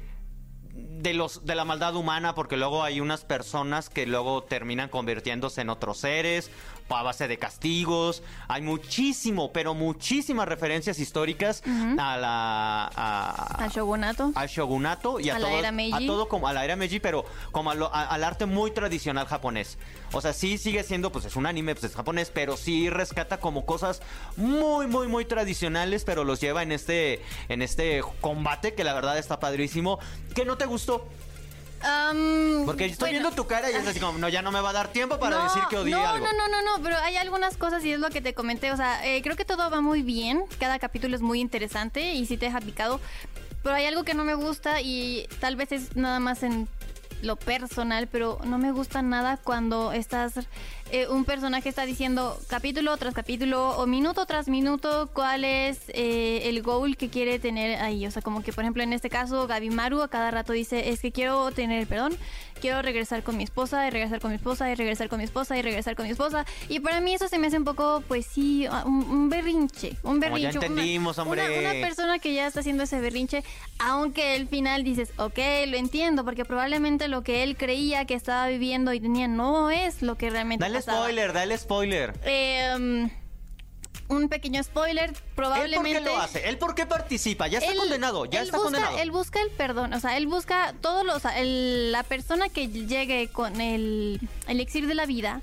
De, 0.78 1.14
los, 1.14 1.46
de 1.46 1.56
la 1.56 1.66
maldad 1.66 1.96
humana, 1.96 2.36
porque 2.36 2.56
luego 2.56 2.84
hay 2.84 3.00
unas 3.00 3.26
personas 3.26 3.90
que 3.90 4.06
luego 4.06 4.44
terminan 4.44 4.90
convirtiéndose 4.90 5.62
en 5.62 5.70
otros 5.70 5.98
seres 5.98 6.52
a 6.90 7.04
base 7.04 7.28
de 7.28 7.38
castigos. 7.38 8.24
Hay 8.48 8.62
muchísimo, 8.62 9.52
pero 9.52 9.74
muchísimas 9.74 10.48
referencias 10.48 11.00
históricas 11.00 11.64
a 12.00 12.18
la. 12.18 12.92
a- 12.96 13.64
Al 13.64 13.70
shogunato. 13.72 14.32
al 14.36 14.48
shogunato 14.48 15.20
y 15.20 15.30
a, 15.30 15.36
A 15.36 15.40
la 15.40 15.48
todo, 15.48 15.60
era 15.60 15.72
Meiji. 15.72 16.04
a 16.04 16.08
todo 16.08 16.28
como 16.30 16.48
a 16.48 16.54
la 16.54 16.64
era 16.64 16.76
Meiji, 16.76 17.00
pero 17.00 17.26
como 17.52 17.72
a 17.72 17.76
lo- 17.76 17.94
a- 17.94 18.06
al 18.08 18.24
arte 18.24 18.46
muy 18.46 18.72
tradicional 18.72 19.26
japonés. 19.28 19.78
O 20.14 20.22
sea, 20.22 20.32
sí 20.34 20.58
sigue 20.58 20.84
siendo, 20.84 21.12
pues 21.12 21.26
es 21.26 21.36
un 21.36 21.46
anime, 21.46 21.76
pues 21.76 21.86
es 21.86 21.96
japonés, 21.96 22.32
pero 22.34 22.56
sí 22.56 22.90
rescata 22.90 23.40
como 23.40 23.66
cosas 23.66 24.02
muy, 24.38 24.88
muy, 24.88 25.08
muy 25.08 25.26
tradicionales, 25.26 26.04
pero 26.06 26.24
los 26.24 26.40
lleva 26.40 26.64
en 26.64 26.72
este, 26.72 27.22
en 27.50 27.62
este 27.62 28.02
combate 28.22 28.74
que 28.74 28.84
la 28.84 28.94
verdad 28.94 29.18
está 29.18 29.40
padrísimo. 29.40 30.00
¿Qué 30.34 30.46
no 30.46 30.58
te 30.58 30.66
gustó? 30.66 31.06
Am, 31.82 32.64
Porque 32.66 32.86
estoy 32.86 33.12
bueno. 33.12 33.20
viendo 33.24 33.36
tu 33.36 33.48
cara 33.48 33.70
y 33.72 33.76
es 33.76 33.88
así 33.88 34.00
como, 34.00 34.18
no, 34.18 34.30
ya 34.30 34.42
no 34.42 34.52
me 34.52 34.62
va 34.62 34.72
a 34.72 34.74
dar 34.74 34.88
tiempo 34.90 35.20
para 35.20 35.44
decir 35.44 35.62
que 35.70 35.78
odié 35.78 35.92
no, 35.94 36.06
algo. 36.06 36.26
No, 36.26 36.34
no, 36.34 36.48
no, 36.48 36.62
no, 36.62 36.84
pero 36.84 36.98
hay 36.98 37.18
algunas 37.18 37.58
cosas 37.58 37.84
y 37.86 37.92
es 37.92 38.00
lo 38.00 38.10
que 38.10 38.22
te 38.22 38.34
comenté. 38.34 38.72
O 38.72 38.78
sea, 38.78 39.06
eh, 39.06 39.22
creo 39.22 39.36
que 39.36 39.46
todo 39.46 39.70
va 39.70 39.82
muy 39.82 40.02
bien. 40.02 40.44
Cada 40.60 40.80
capítulo 40.80 41.16
es 41.16 41.22
muy 41.22 41.40
interesante 41.40 42.14
y 42.14 42.26
sí 42.26 42.38
te 42.38 42.46
deja 42.48 42.62
picado. 42.62 43.00
Pero 43.64 43.76
hay 43.76 43.86
algo 43.86 44.04
que 44.04 44.14
no 44.14 44.24
me 44.24 44.34
gusta 44.34 44.82
y 44.82 45.28
tal 45.40 45.56
vez 45.56 45.72
es 45.72 45.96
nada 45.96 46.20
más 46.20 46.44
en 46.44 46.68
lo 47.22 47.36
personal, 47.36 48.08
pero 48.08 48.40
no 48.44 48.58
me 48.58 48.72
gusta 48.72 49.02
nada 49.02 49.38
cuando 49.38 49.92
estás 49.92 50.34
eh, 50.92 51.08
un 51.10 51.26
personaje 51.26 51.70
está 51.70 51.86
diciendo 51.86 52.40
capítulo 52.48 52.96
tras 52.98 53.14
capítulo 53.14 53.78
o 53.78 53.86
minuto 53.88 54.26
tras 54.26 54.48
minuto 54.48 55.10
cuál 55.14 55.44
es 55.44 55.80
eh, 55.90 56.44
el 56.46 56.62
goal 56.62 56.98
que 56.98 57.10
quiere 57.10 57.40
tener 57.40 57.82
ahí. 57.82 58.06
O 58.08 58.12
sea, 58.12 58.22
como 58.22 58.44
que 58.44 58.54
por 58.54 58.64
ejemplo 58.64 58.84
en 58.84 58.94
este 58.94 59.10
caso 59.10 59.48
Gaby 59.48 59.70
Maru 59.70 60.02
a 60.02 60.08
cada 60.08 60.32
rato 60.32 60.54
dice 60.54 60.90
es 60.90 61.02
que 61.02 61.12
quiero 61.12 61.52
tener 61.52 61.80
el 61.80 61.88
perdón, 61.88 62.18
quiero 62.58 62.82
regresar 62.82 63.24
con 63.24 63.38
mi 63.38 63.44
esposa 63.44 63.88
y 63.88 63.90
regresar 63.90 64.20
con 64.20 64.32
mi 64.32 64.36
esposa 64.36 64.70
y 64.70 64.76
regresar 64.76 65.10
con 65.10 65.20
mi 65.20 65.26
esposa 65.26 65.58
y 65.58 65.62
regresar 65.62 65.96
con 65.96 66.06
mi 66.06 66.12
esposa. 66.12 66.46
Y 66.70 66.80
para 66.80 67.02
mí 67.02 67.14
eso 67.14 67.28
se 67.28 67.38
me 67.38 67.48
hace 67.48 67.58
un 67.58 67.66
poco, 67.66 68.04
pues 68.08 68.26
sí, 68.26 68.68
un, 68.86 69.04
un 69.10 69.30
berrinche, 69.30 69.96
un 70.04 70.20
berrinche. 70.20 70.54
ya 70.54 70.60
entendimos, 70.60 71.18
una, 71.18 71.24
hombre. 71.24 71.60
Una, 71.60 71.88
persona 71.88 72.20
que 72.20 72.34
ya 72.34 72.48
está 72.48 72.62
haciendo 72.62 72.84
ese 72.84 73.00
berrinche, 73.00 73.44
aunque 73.80 74.36
al 74.36 74.48
final 74.48 74.84
dices, 74.84 75.12
ok, 75.18 75.38
lo 75.68 75.78
entiendo, 75.78 76.24
porque 76.24 76.46
probablemente 76.46 77.08
lo 77.08 77.24
que 77.24 77.44
él 77.44 77.58
creía 77.58 78.06
que 78.06 78.14
estaba 78.14 78.48
viviendo 78.48 78.94
y 78.94 79.00
tenía 79.00 79.28
no 79.28 79.70
es 79.70 80.02
lo 80.02 80.16
que 80.16 80.30
realmente 80.30 80.64
Dale 80.64 80.77
spoiler, 80.82 81.34
dale 81.34 81.58
spoiler. 81.58 82.14
Eh, 82.24 83.10
un 84.10 84.30
pequeño 84.30 84.64
spoiler, 84.64 85.14
probablemente... 85.36 85.98
¿Él 85.98 86.04
por 86.04 86.04
qué 86.04 86.10
lo 86.10 86.22
hace? 86.22 86.50
¿Él 86.50 86.58
por 86.58 86.76
qué 86.76 86.86
participa? 86.86 87.48
Ya 87.48 87.60
está 87.60 87.72
él, 87.72 87.78
condenado, 87.78 88.26
ya 88.26 88.40
él 88.40 88.46
está 88.46 88.58
busca, 88.58 88.72
condenado. 88.72 88.98
Él 89.00 89.12
busca 89.12 89.42
el 89.42 89.50
perdón, 89.52 89.94
o 89.94 90.00
sea, 90.00 90.18
él 90.18 90.28
busca 90.28 90.74
todos 90.82 91.06
los... 91.06 91.24
El, 91.36 91.92
la 91.92 92.04
persona 92.04 92.50
que 92.50 92.70
llegue 92.70 93.30
con 93.30 93.60
el 93.60 94.20
elixir 94.48 94.88
de 94.88 94.96
la 94.96 95.06
vida 95.06 95.42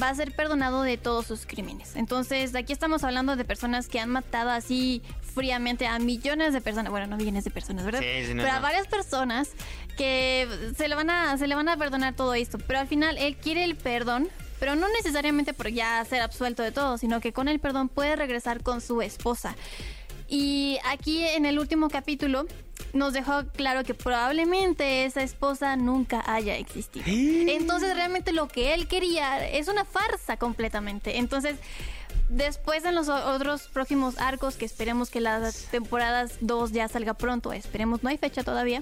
va 0.00 0.08
a 0.08 0.14
ser 0.14 0.32
perdonado 0.32 0.82
de 0.82 0.96
todos 0.96 1.26
sus 1.26 1.46
crímenes. 1.46 1.96
Entonces, 1.96 2.54
aquí 2.54 2.72
estamos 2.72 3.04
hablando 3.04 3.36
de 3.36 3.44
personas 3.44 3.88
que 3.88 4.00
han 4.00 4.08
matado 4.08 4.50
así 4.50 5.02
fríamente 5.34 5.86
a 5.86 5.98
millones 5.98 6.52
de 6.52 6.60
personas, 6.60 6.90
bueno, 6.90 7.06
no 7.06 7.16
millones 7.16 7.44
de 7.44 7.50
personas, 7.50 7.84
¿verdad? 7.84 8.00
Sí, 8.00 8.26
sí, 8.26 8.34
no, 8.34 8.42
pero 8.42 8.54
a 8.54 8.56
no. 8.56 8.62
varias 8.62 8.86
personas 8.86 9.50
que 9.96 10.48
se 10.76 10.88
le 10.88 10.94
van 10.94 11.10
a 11.10 11.36
se 11.38 11.46
le 11.46 11.54
van 11.54 11.68
a 11.68 11.76
perdonar 11.76 12.14
todo 12.14 12.34
esto, 12.34 12.58
pero 12.58 12.80
al 12.80 12.86
final 12.88 13.18
él 13.18 13.36
quiere 13.36 13.64
el 13.64 13.76
perdón, 13.76 14.28
pero 14.62 14.76
no 14.76 14.86
necesariamente 14.90 15.54
por 15.54 15.70
ya 15.70 16.04
ser 16.04 16.22
absuelto 16.22 16.62
de 16.62 16.70
todo, 16.70 16.96
sino 16.96 17.20
que 17.20 17.32
con 17.32 17.48
el 17.48 17.58
perdón 17.58 17.88
puede 17.88 18.14
regresar 18.14 18.62
con 18.62 18.80
su 18.80 19.02
esposa. 19.02 19.56
Y 20.28 20.78
aquí 20.84 21.24
en 21.24 21.46
el 21.46 21.58
último 21.58 21.90
capítulo 21.90 22.46
nos 22.92 23.12
dejó 23.12 23.44
claro 23.56 23.82
que 23.82 23.92
probablemente 23.92 25.04
esa 25.04 25.20
esposa 25.24 25.74
nunca 25.74 26.22
haya 26.32 26.56
existido. 26.58 27.04
Entonces 27.08 27.96
realmente 27.96 28.30
lo 28.30 28.46
que 28.46 28.72
él 28.72 28.86
quería 28.86 29.44
es 29.48 29.66
una 29.66 29.84
farsa 29.84 30.36
completamente. 30.36 31.18
Entonces 31.18 31.56
después 32.28 32.84
en 32.84 32.94
los 32.94 33.08
otros 33.08 33.62
próximos 33.62 34.16
arcos, 34.18 34.54
que 34.54 34.64
esperemos 34.64 35.10
que 35.10 35.20
las 35.20 35.64
temporadas 35.72 36.34
2 36.40 36.70
ya 36.70 36.86
salga 36.86 37.14
pronto, 37.14 37.52
esperemos, 37.52 38.04
no 38.04 38.10
hay 38.10 38.16
fecha 38.16 38.44
todavía, 38.44 38.80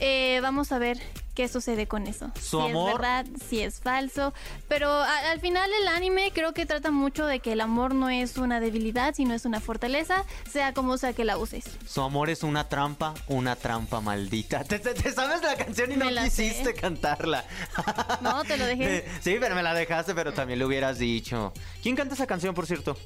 eh, 0.00 0.40
vamos 0.42 0.72
a 0.72 0.78
ver 0.78 0.98
qué 1.38 1.46
sucede 1.46 1.86
con 1.86 2.08
eso. 2.08 2.32
Su 2.34 2.60
si 2.60 2.66
amor- 2.66 2.90
es 2.90 2.94
verdad, 2.96 3.26
si 3.48 3.60
es 3.60 3.78
falso. 3.78 4.34
Pero 4.66 4.90
a- 4.90 5.30
al 5.30 5.38
final 5.38 5.70
el 5.82 5.86
anime 5.86 6.32
creo 6.34 6.52
que 6.52 6.66
trata 6.66 6.90
mucho 6.90 7.26
de 7.26 7.38
que 7.38 7.52
el 7.52 7.60
amor 7.60 7.94
no 7.94 8.08
es 8.08 8.38
una 8.38 8.58
debilidad, 8.58 9.14
sino 9.14 9.34
es 9.34 9.44
una 9.44 9.60
fortaleza, 9.60 10.24
sea 10.50 10.74
como 10.74 10.98
sea 10.98 11.12
que 11.12 11.24
la 11.24 11.38
uses. 11.38 11.64
Su 11.86 12.02
amor 12.02 12.28
es 12.28 12.42
una 12.42 12.68
trampa, 12.68 13.14
una 13.28 13.54
trampa 13.54 14.00
maldita. 14.00 14.64
¿Te, 14.68 14.80
te- 14.80 14.94
te 14.94 15.12
sabes 15.12 15.40
la 15.42 15.54
canción 15.54 15.92
y 15.92 15.96
no 15.96 16.08
sé. 16.10 16.24
quisiste 16.24 16.74
cantarla? 16.74 17.44
No, 18.20 18.42
te 18.42 18.56
lo 18.56 18.66
dejé. 18.66 19.04
Sí, 19.22 19.36
pero 19.38 19.54
me 19.54 19.62
la 19.62 19.74
dejaste, 19.74 20.16
pero 20.16 20.32
también 20.32 20.58
lo 20.58 20.66
hubieras 20.66 20.98
dicho. 20.98 21.52
¿Quién 21.84 21.94
canta 21.94 22.14
esa 22.14 22.26
canción, 22.26 22.52
por 22.52 22.66
cierto? 22.66 22.96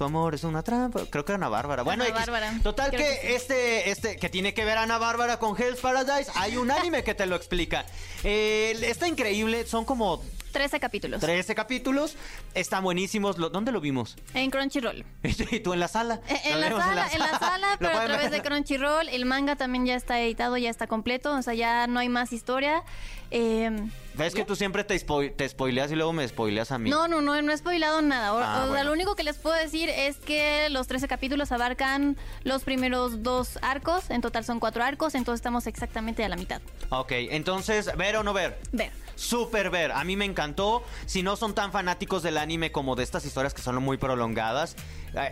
Su 0.00 0.04
amor 0.04 0.34
es 0.34 0.44
una 0.44 0.62
trampa. 0.62 1.02
Creo 1.10 1.26
que 1.26 1.32
era 1.32 1.36
Ana 1.36 1.50
Bárbara. 1.50 1.82
Bueno, 1.82 2.04
Ana. 2.04 2.14
Bárbara. 2.14 2.58
total 2.62 2.90
que, 2.90 2.96
Creo 2.96 3.06
que 3.06 3.20
sí. 3.20 3.34
este, 3.34 3.90
este, 3.90 4.16
que 4.16 4.30
tiene 4.30 4.54
que 4.54 4.64
ver 4.64 4.78
Ana 4.78 4.96
Bárbara 4.96 5.38
con 5.38 5.60
Hell's 5.60 5.78
Paradise, 5.78 6.32
hay 6.36 6.56
un 6.56 6.70
anime 6.70 7.04
que 7.04 7.14
te 7.14 7.26
lo 7.26 7.36
explica. 7.36 7.84
Eh, 8.24 8.78
está 8.80 9.08
increíble, 9.08 9.66
son 9.66 9.84
como 9.84 10.22
13 10.50 10.80
capítulos. 10.80 11.20
13 11.20 11.54
capítulos, 11.54 12.16
están 12.54 12.82
buenísimos. 12.84 13.38
Lo- 13.38 13.50
¿Dónde 13.50 13.72
lo 13.72 13.80
vimos? 13.80 14.16
En 14.34 14.50
Crunchyroll. 14.50 15.04
Y 15.50 15.60
tú 15.60 15.72
en 15.72 15.80
la 15.80 15.88
sala. 15.88 16.20
Eh, 16.28 16.40
En 16.44 16.60
la, 16.60 16.68
vemos 16.68 16.84
sala, 16.84 17.08
en 17.12 17.18
la 17.18 17.38
sala, 17.38 17.70
Lo 17.72 17.78
pero 17.78 17.90
a 17.90 17.92
pueden 17.94 18.08
través 18.08 18.30
ver. 18.30 18.42
de 18.42 18.48
Crunchyroll. 18.48 19.08
El 19.08 19.24
manga 19.24 19.56
también 19.56 19.86
ya 19.86 19.94
está 19.94 20.20
editado, 20.20 20.56
ya 20.56 20.70
está 20.70 20.86
completo. 20.86 21.34
O 21.34 21.42
sea, 21.42 21.54
ya 21.54 21.86
no 21.86 22.00
hay 22.00 22.08
más 22.08 22.32
historia. 22.32 22.82
Eh, 23.32 23.70
Ves 24.14 24.34
que 24.34 24.44
tú 24.44 24.56
siempre 24.56 24.82
te, 24.82 24.96
spo- 24.96 25.32
te 25.34 25.48
spoileas 25.48 25.90
y 25.92 25.94
luego 25.94 26.12
me 26.12 26.26
spoileas 26.26 26.72
a 26.72 26.78
mí. 26.78 26.90
no, 26.90 27.06
no, 27.06 27.20
no, 27.20 27.40
no 27.40 27.52
he 27.52 27.56
spoilado 27.56 28.02
nada. 28.02 28.34
O- 28.34 28.38
Ah, 28.38 28.54
o 28.54 28.56
sea, 28.58 28.66
bueno. 28.66 28.84
lo 28.86 28.92
único 28.92 29.14
que 29.14 29.22
les 29.22 29.38
puedo 29.38 29.54
decir 29.54 29.88
es 29.88 30.16
que 30.16 30.68
los 30.70 30.88
13 30.88 31.06
capítulos 31.06 31.52
abarcan 31.52 32.16
los 32.42 32.64
primeros 32.64 33.22
dos 33.22 33.58
arcos. 33.62 34.10
En 34.10 34.20
total 34.20 34.44
son 34.44 34.58
cuatro 34.58 34.82
arcos, 34.82 35.14
entonces 35.14 35.38
estamos 35.38 35.66
exactamente 35.68 36.24
a 36.24 36.28
la 36.28 36.36
mitad. 36.36 36.60
Ok, 36.90 37.12
entonces, 37.12 37.96
¿ver 37.96 38.16
o 38.16 38.24
no 38.24 38.32
ver? 38.32 38.58
Ver. 38.72 38.90
Súper 39.20 39.68
ver, 39.68 39.92
a 39.92 40.02
mí 40.02 40.16
me 40.16 40.24
encantó. 40.24 40.82
Si 41.04 41.22
no 41.22 41.36
son 41.36 41.54
tan 41.54 41.72
fanáticos 41.72 42.22
del 42.22 42.38
anime 42.38 42.72
como 42.72 42.96
de 42.96 43.02
estas 43.02 43.26
historias 43.26 43.52
que 43.52 43.60
son 43.60 43.76
muy 43.76 43.98
prolongadas, 43.98 44.76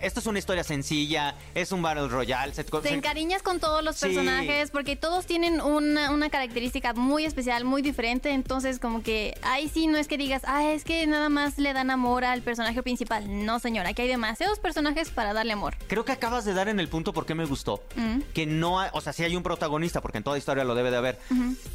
esto 0.02 0.20
es 0.20 0.26
una 0.26 0.38
historia 0.38 0.64
sencilla, 0.64 1.34
es 1.54 1.72
un 1.72 1.82
Battle 1.82 2.08
Royale. 2.08 2.54
se- 2.54 2.64
Te 2.64 2.94
encariñas 2.94 3.42
con 3.42 3.60
todos 3.60 3.82
los 3.84 3.96
Sí. 3.96 4.06
personajes 4.06 4.70
porque 4.70 4.96
todos 4.96 5.26
tienen 5.26 5.60
una, 5.60 6.10
una 6.10 6.30
característica 6.30 6.92
muy 6.94 7.24
especial, 7.24 7.64
muy 7.64 7.82
diferente. 7.82 8.30
Entonces, 8.30 8.78
como 8.78 9.02
que 9.02 9.38
ahí 9.42 9.68
sí 9.68 9.86
no 9.86 9.98
es 9.98 10.08
que 10.08 10.16
digas, 10.18 10.42
ah, 10.46 10.64
es 10.70 10.84
que 10.84 11.06
nada 11.06 11.28
más 11.28 11.58
le 11.58 11.72
dan 11.72 11.90
amor 11.90 12.24
al 12.24 12.42
personaje 12.42 12.82
principal. 12.82 13.44
No, 13.44 13.58
señora, 13.58 13.90
aquí 13.90 14.02
hay 14.02 14.08
demasiados 14.08 14.58
personajes 14.58 15.10
para 15.10 15.32
darle 15.32 15.52
amor. 15.52 15.76
Creo 15.88 16.04
que 16.04 16.12
acabas 16.12 16.44
de 16.44 16.54
dar 16.54 16.68
en 16.68 16.80
el 16.80 16.88
punto 16.88 17.12
por 17.12 17.26
qué 17.26 17.34
me 17.34 17.44
gustó. 17.44 17.82
Mm. 17.96 18.20
Que 18.34 18.46
no 18.46 18.80
hay, 18.80 18.90
o 18.92 19.00
sea, 19.00 19.12
sí 19.12 19.24
hay 19.24 19.36
un 19.36 19.42
protagonista, 19.42 20.00
porque 20.00 20.18
en 20.18 20.24
toda 20.24 20.38
historia 20.38 20.64
lo 20.64 20.74
debe 20.74 20.90
de 20.90 20.96
haber. 20.96 21.18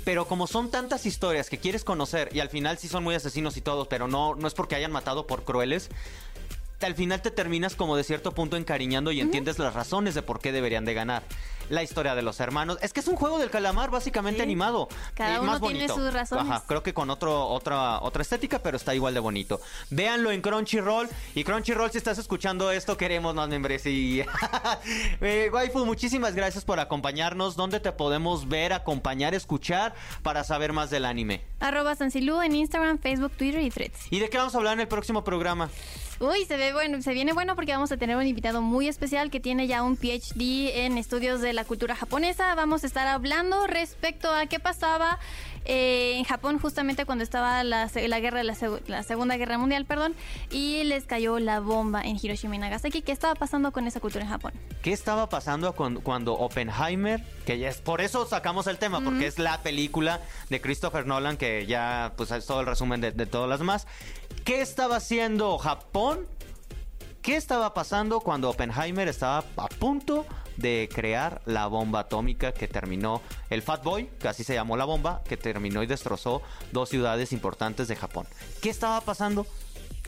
Pero 0.03 0.27
como 0.27 0.47
son 0.47 0.69
tantas 0.71 1.05
historias 1.05 1.49
que 1.49 1.57
quieres 1.57 1.83
conocer 1.83 2.29
y 2.33 2.39
al 2.39 2.49
final 2.49 2.77
sí 2.77 2.87
son 2.87 3.03
muy 3.03 3.15
asesinos 3.15 3.57
y 3.57 3.61
todos, 3.61 3.87
pero 3.87 4.07
no, 4.07 4.35
no 4.35 4.47
es 4.47 4.53
porque 4.53 4.75
hayan 4.75 4.91
matado 4.91 5.27
por 5.27 5.43
crueles. 5.43 5.89
Al 6.83 6.95
final 6.95 7.21
te 7.21 7.31
terminas 7.31 7.75
como 7.75 7.95
de 7.95 8.03
cierto 8.03 8.33
punto 8.33 8.57
encariñando 8.57 9.11
y 9.11 9.21
entiendes 9.21 9.57
las 9.57 9.73
razones 9.73 10.15
de 10.15 10.21
por 10.21 10.39
qué 10.39 10.51
deberían 10.51 10.85
de 10.85 10.93
ganar. 10.93 11.23
La 11.73 11.81
historia 11.81 12.13
de 12.13 12.21
los 12.21 12.39
hermanos. 12.39 12.77
Es 12.83 12.93
que 12.93 12.99
es 12.99 13.07
un 13.07 13.15
juego 13.15 13.39
del 13.39 13.49
calamar 13.49 13.89
básicamente 13.89 14.37
Sí. 14.37 14.43
animado. 14.43 14.87
Cada 15.15 15.37
Y 15.37 15.39
uno 15.39 15.53
más 15.53 15.59
tiene 15.61 15.75
bonito. 15.87 15.95
sus 15.95 16.13
razones. 16.13 16.45
Ajá, 16.45 16.63
creo 16.67 16.83
que 16.83 16.93
con 16.93 17.09
otro, 17.09 17.47
otra, 17.47 17.99
otra 18.01 18.21
estética, 18.21 18.59
pero 18.59 18.77
está 18.77 18.93
igual 18.93 19.15
de 19.15 19.19
bonito. 19.19 19.59
Véanlo 19.89 20.29
en 20.29 20.41
Crunchyroll. 20.43 21.09
Y 21.33 21.43
Crunchyroll, 21.43 21.89
si 21.89 21.97
estás 21.97 22.19
escuchando 22.19 22.69
esto, 22.71 22.95
queremos 22.95 23.33
más 23.33 23.49
membresía. 23.49 24.27
eh, 25.21 25.49
waifu, 25.51 25.83
muchísimas 25.85 26.35
gracias 26.35 26.63
por 26.63 26.79
acompañarnos. 26.79 27.55
¿Dónde 27.55 27.79
te 27.79 27.91
podemos 27.91 28.47
ver, 28.47 28.71
acompañar, 28.73 29.33
escuchar 29.33 29.95
para 30.21 30.43
saber 30.43 30.73
más 30.73 30.91
del 30.91 31.05
anime? 31.05 31.41
Arroba 31.59 31.95
Sancilu 31.95 32.41
en 32.43 32.55
Instagram, 32.55 32.99
Facebook, 32.99 33.31
Twitter 33.31 33.61
y 33.61 33.71
Threads. 33.71 34.11
¿Y 34.11 34.19
de 34.19 34.29
qué 34.29 34.37
vamos 34.37 34.53
a 34.53 34.59
hablar 34.59 34.73
en 34.73 34.81
el 34.81 34.87
próximo 34.87 35.23
programa? 35.23 35.69
Uy, 36.19 36.45
se 36.45 36.55
ve 36.57 36.71
bueno, 36.73 37.01
se 37.01 37.11
viene 37.13 37.33
bueno 37.33 37.55
porque 37.55 37.73
vamos 37.73 37.91
a 37.91 37.97
tener 37.97 38.15
un 38.15 38.25
invitado 38.25 38.61
muy 38.61 38.87
especial 38.87 39.29
que 39.31 39.39
tiene 39.39 39.67
ya 39.67 39.81
un 39.83 39.97
PhD 39.97 40.85
en 40.85 40.97
estudios 40.97 41.41
de 41.41 41.51
la 41.53 41.62
cultura 41.63 41.95
japonesa. 41.95 42.53
Vamos 42.55 42.83
a 42.83 42.87
estar 42.87 43.07
hablando 43.07 43.67
respecto 43.67 44.33
a 44.33 44.45
qué 44.47 44.59
pasaba 44.59 45.19
eh, 45.65 46.15
en 46.17 46.23
Japón 46.25 46.59
justamente 46.59 47.05
cuando 47.05 47.23
estaba 47.23 47.63
la, 47.63 47.89
la 47.93 48.19
guerra, 48.19 48.43
la, 48.43 48.55
la 48.87 49.03
Segunda 49.03 49.37
Guerra 49.37 49.57
Mundial, 49.57 49.85
perdón, 49.85 50.13
y 50.51 50.83
les 50.83 51.05
cayó 51.05 51.39
la 51.39 51.59
bomba 51.61 52.01
en 52.01 52.17
Hiroshima 52.21 52.55
y 52.55 52.59
Nagasaki. 52.59 53.01
¿Qué 53.01 53.11
estaba 53.11 53.35
pasando 53.35 53.71
con 53.71 53.87
esa 53.87 53.99
cultura 53.99 54.23
en 54.25 54.29
Japón? 54.29 54.53
¿Qué 54.81 54.91
estaba 54.93 55.29
pasando 55.29 55.73
con- 55.73 56.01
cuando 56.01 56.33
Oppenheimer, 56.33 57.23
que 57.45 57.57
ya 57.59 57.69
es 57.69 57.77
por 57.77 58.01
eso 58.01 58.25
sacamos 58.25 58.67
el 58.67 58.77
tema, 58.77 58.99
porque 59.01 59.27
es 59.27 59.39
la 59.39 59.61
película 59.61 60.19
de 60.49 60.59
Christopher 60.61 61.05
Nolan, 61.07 61.37
que 61.37 61.65
ya 61.65 62.13
pues 62.17 62.31
es 62.31 62.45
todo 62.45 62.59
el 62.61 62.65
resumen 62.65 62.99
de, 63.01 63.11
de 63.11 63.25
todas 63.25 63.49
las 63.49 63.59
demás. 63.59 63.87
¿Qué 64.43 64.61
estaba 64.61 64.97
haciendo 64.97 65.57
Japón? 65.57 66.27
¿Qué 67.21 67.37
estaba 67.37 67.73
pasando 67.73 68.19
cuando 68.19 68.49
Oppenheimer 68.49 69.07
estaba 69.07 69.45
a 69.55 69.67
punto 69.69 70.25
de 70.25 70.42
crear 70.91 71.41
la 71.45 71.67
bomba 71.67 72.01
atómica 72.01 72.53
que 72.53 72.67
terminó 72.67 73.21
el 73.49 73.61
Fat 73.61 73.83
Boy, 73.83 74.09
que 74.19 74.27
así 74.27 74.43
se 74.43 74.53
llamó 74.53 74.77
la 74.77 74.85
bomba, 74.85 75.21
que 75.27 75.37
terminó 75.37 75.83
y 75.83 75.87
destrozó 75.87 76.41
dos 76.71 76.89
ciudades 76.89 77.31
importantes 77.31 77.87
de 77.87 77.95
Japón? 77.95 78.27
¿Qué 78.61 78.69
estaba 78.69 79.01
pasando? 79.01 79.45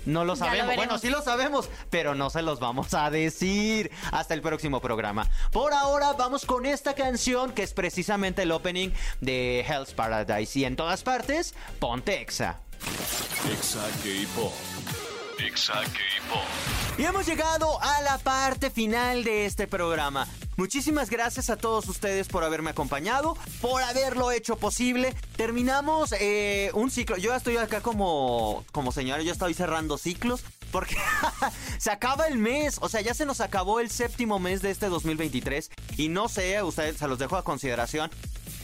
No 0.05 0.23
lo 0.23 0.35
sabemos. 0.35 0.75
bueno, 0.75 0.99
sí 0.99 1.09
lo 1.09 1.21
sabemos, 1.21 1.69
pero 1.89 2.15
no 2.15 2.29
se 2.29 2.41
los 2.41 2.59
vamos 2.59 2.93
a 2.93 3.09
decir 3.09 3.91
hasta 4.11 4.33
el 4.33 4.41
próximo 4.41 4.79
programa. 4.79 5.27
Por 5.51 5.73
ahora 5.73 6.13
vamos 6.13 6.45
con 6.45 6.65
esta 6.65 6.93
canción 6.93 7.51
que 7.51 7.63
es 7.63 7.73
precisamente 7.73 8.43
el 8.43 8.51
opening 8.51 8.89
de 9.21 9.65
Hell's 9.67 9.93
Paradise 9.93 10.59
y 10.59 10.65
en 10.65 10.75
todas 10.75 11.03
partes, 11.03 11.55
ponte 11.79 12.21
Exa. 12.21 12.59
Exa 13.51 13.81
K-Pop. 14.03 14.53
Y 16.97 17.03
hemos 17.03 17.25
llegado 17.25 17.81
a 17.81 18.01
la 18.01 18.17
parte 18.17 18.69
final 18.69 19.23
de 19.23 19.45
este 19.45 19.67
programa. 19.67 20.27
Muchísimas 20.57 21.09
gracias 21.09 21.49
a 21.49 21.57
todos 21.57 21.89
ustedes 21.89 22.29
por 22.29 22.45
haberme 22.45 22.69
acompañado, 22.69 23.37
por 23.61 23.83
haberlo 23.83 24.31
hecho 24.31 24.55
posible. 24.55 25.13
Terminamos 25.35 26.13
eh, 26.13 26.71
un 26.73 26.89
ciclo. 26.89 27.17
Yo 27.17 27.35
estoy 27.35 27.57
acá 27.57 27.81
como, 27.81 28.63
como 28.71 28.93
señora, 28.93 29.21
yo 29.21 29.33
estoy 29.33 29.53
cerrando 29.53 29.97
ciclos. 29.97 30.43
Porque 30.71 30.95
se 31.77 31.91
acaba 31.91 32.27
el 32.27 32.37
mes, 32.37 32.77
o 32.81 32.89
sea, 32.89 33.01
ya 33.01 33.13
se 33.13 33.25
nos 33.25 33.39
acabó 33.39 33.79
el 33.79 33.89
séptimo 33.89 34.39
mes 34.39 34.61
de 34.61 34.71
este 34.71 34.87
2023. 34.87 35.69
Y 35.97 36.09
no 36.09 36.27
sé, 36.27 36.61
ustedes 36.63 36.97
se 36.97 37.07
los 37.07 37.19
dejo 37.19 37.37
a 37.37 37.43
consideración. 37.43 38.09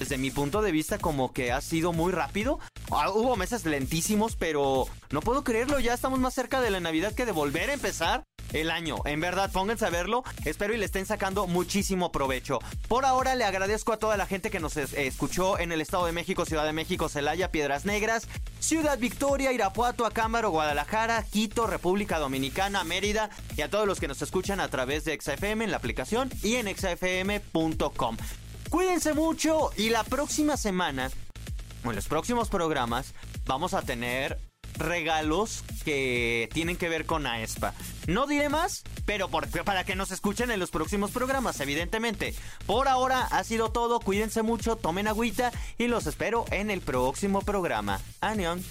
Desde 0.01 0.17
mi 0.17 0.31
punto 0.31 0.63
de 0.63 0.71
vista, 0.71 0.97
como 0.97 1.31
que 1.31 1.51
ha 1.51 1.61
sido 1.61 1.93
muy 1.93 2.11
rápido. 2.11 2.59
Ah, 2.89 3.11
hubo 3.11 3.35
meses 3.35 3.65
lentísimos, 3.65 4.35
pero 4.35 4.87
no 5.11 5.21
puedo 5.21 5.43
creerlo. 5.43 5.79
Ya 5.79 5.93
estamos 5.93 6.19
más 6.19 6.33
cerca 6.33 6.59
de 6.59 6.71
la 6.71 6.79
Navidad 6.79 7.13
que 7.13 7.27
de 7.27 7.31
volver 7.31 7.69
a 7.69 7.73
empezar 7.73 8.23
el 8.51 8.71
año. 8.71 8.95
En 9.05 9.19
verdad, 9.19 9.51
pónganse 9.51 9.85
a 9.85 9.91
verlo. 9.91 10.23
Espero 10.43 10.73
y 10.73 10.77
le 10.77 10.85
estén 10.85 11.05
sacando 11.05 11.45
muchísimo 11.45 12.11
provecho. 12.11 12.57
Por 12.87 13.05
ahora 13.05 13.35
le 13.35 13.43
agradezco 13.43 13.93
a 13.93 13.97
toda 13.97 14.17
la 14.17 14.25
gente 14.25 14.49
que 14.49 14.59
nos 14.59 14.75
escuchó 14.75 15.59
en 15.59 15.71
el 15.71 15.81
Estado 15.81 16.07
de 16.07 16.13
México, 16.13 16.45
Ciudad 16.45 16.65
de 16.65 16.73
México, 16.73 17.07
Celaya, 17.07 17.51
Piedras 17.51 17.85
Negras, 17.85 18.27
Ciudad 18.59 18.97
Victoria, 18.97 19.53
Irapuato, 19.53 20.07
Acámbaro, 20.07 20.49
Guadalajara, 20.49 21.23
Quito, 21.31 21.67
República 21.67 22.17
Dominicana, 22.17 22.83
Mérida 22.83 23.29
y 23.55 23.61
a 23.61 23.69
todos 23.69 23.85
los 23.85 23.99
que 23.99 24.07
nos 24.07 24.23
escuchan 24.23 24.61
a 24.61 24.67
través 24.69 25.05
de 25.05 25.15
XFM 25.21 25.63
en 25.63 25.69
la 25.69 25.77
aplicación 25.77 26.31
y 26.41 26.55
en 26.55 26.75
xfm.com. 26.75 28.17
Cuídense 28.71 29.13
mucho 29.13 29.69
y 29.75 29.89
la 29.89 30.05
próxima 30.05 30.55
semana, 30.55 31.11
en 31.83 31.93
los 31.93 32.07
próximos 32.07 32.47
programas, 32.47 33.13
vamos 33.45 33.73
a 33.73 33.81
tener 33.81 34.39
regalos 34.77 35.65
que 35.83 36.47
tienen 36.53 36.77
que 36.77 36.87
ver 36.87 37.05
con 37.05 37.27
AESPA. 37.27 37.73
No 38.07 38.27
diré 38.27 38.47
más, 38.47 38.83
pero 39.05 39.27
para 39.29 39.83
que 39.83 39.97
nos 39.97 40.11
escuchen 40.11 40.51
en 40.51 40.59
los 40.61 40.71
próximos 40.71 41.11
programas, 41.11 41.59
evidentemente. 41.59 42.33
Por 42.65 42.87
ahora 42.87 43.27
ha 43.29 43.43
sido 43.43 43.73
todo, 43.73 43.99
cuídense 43.99 44.41
mucho, 44.41 44.77
tomen 44.77 45.09
agüita 45.09 45.51
y 45.77 45.87
los 45.87 46.07
espero 46.07 46.45
en 46.49 46.71
el 46.71 46.79
próximo 46.79 47.41
programa. 47.41 47.99
Anión. 48.21 48.63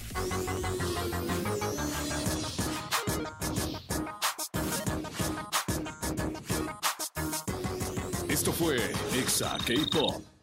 Fue 8.60 8.76
Exa 9.18 9.56
K-Pop. 9.64 10.39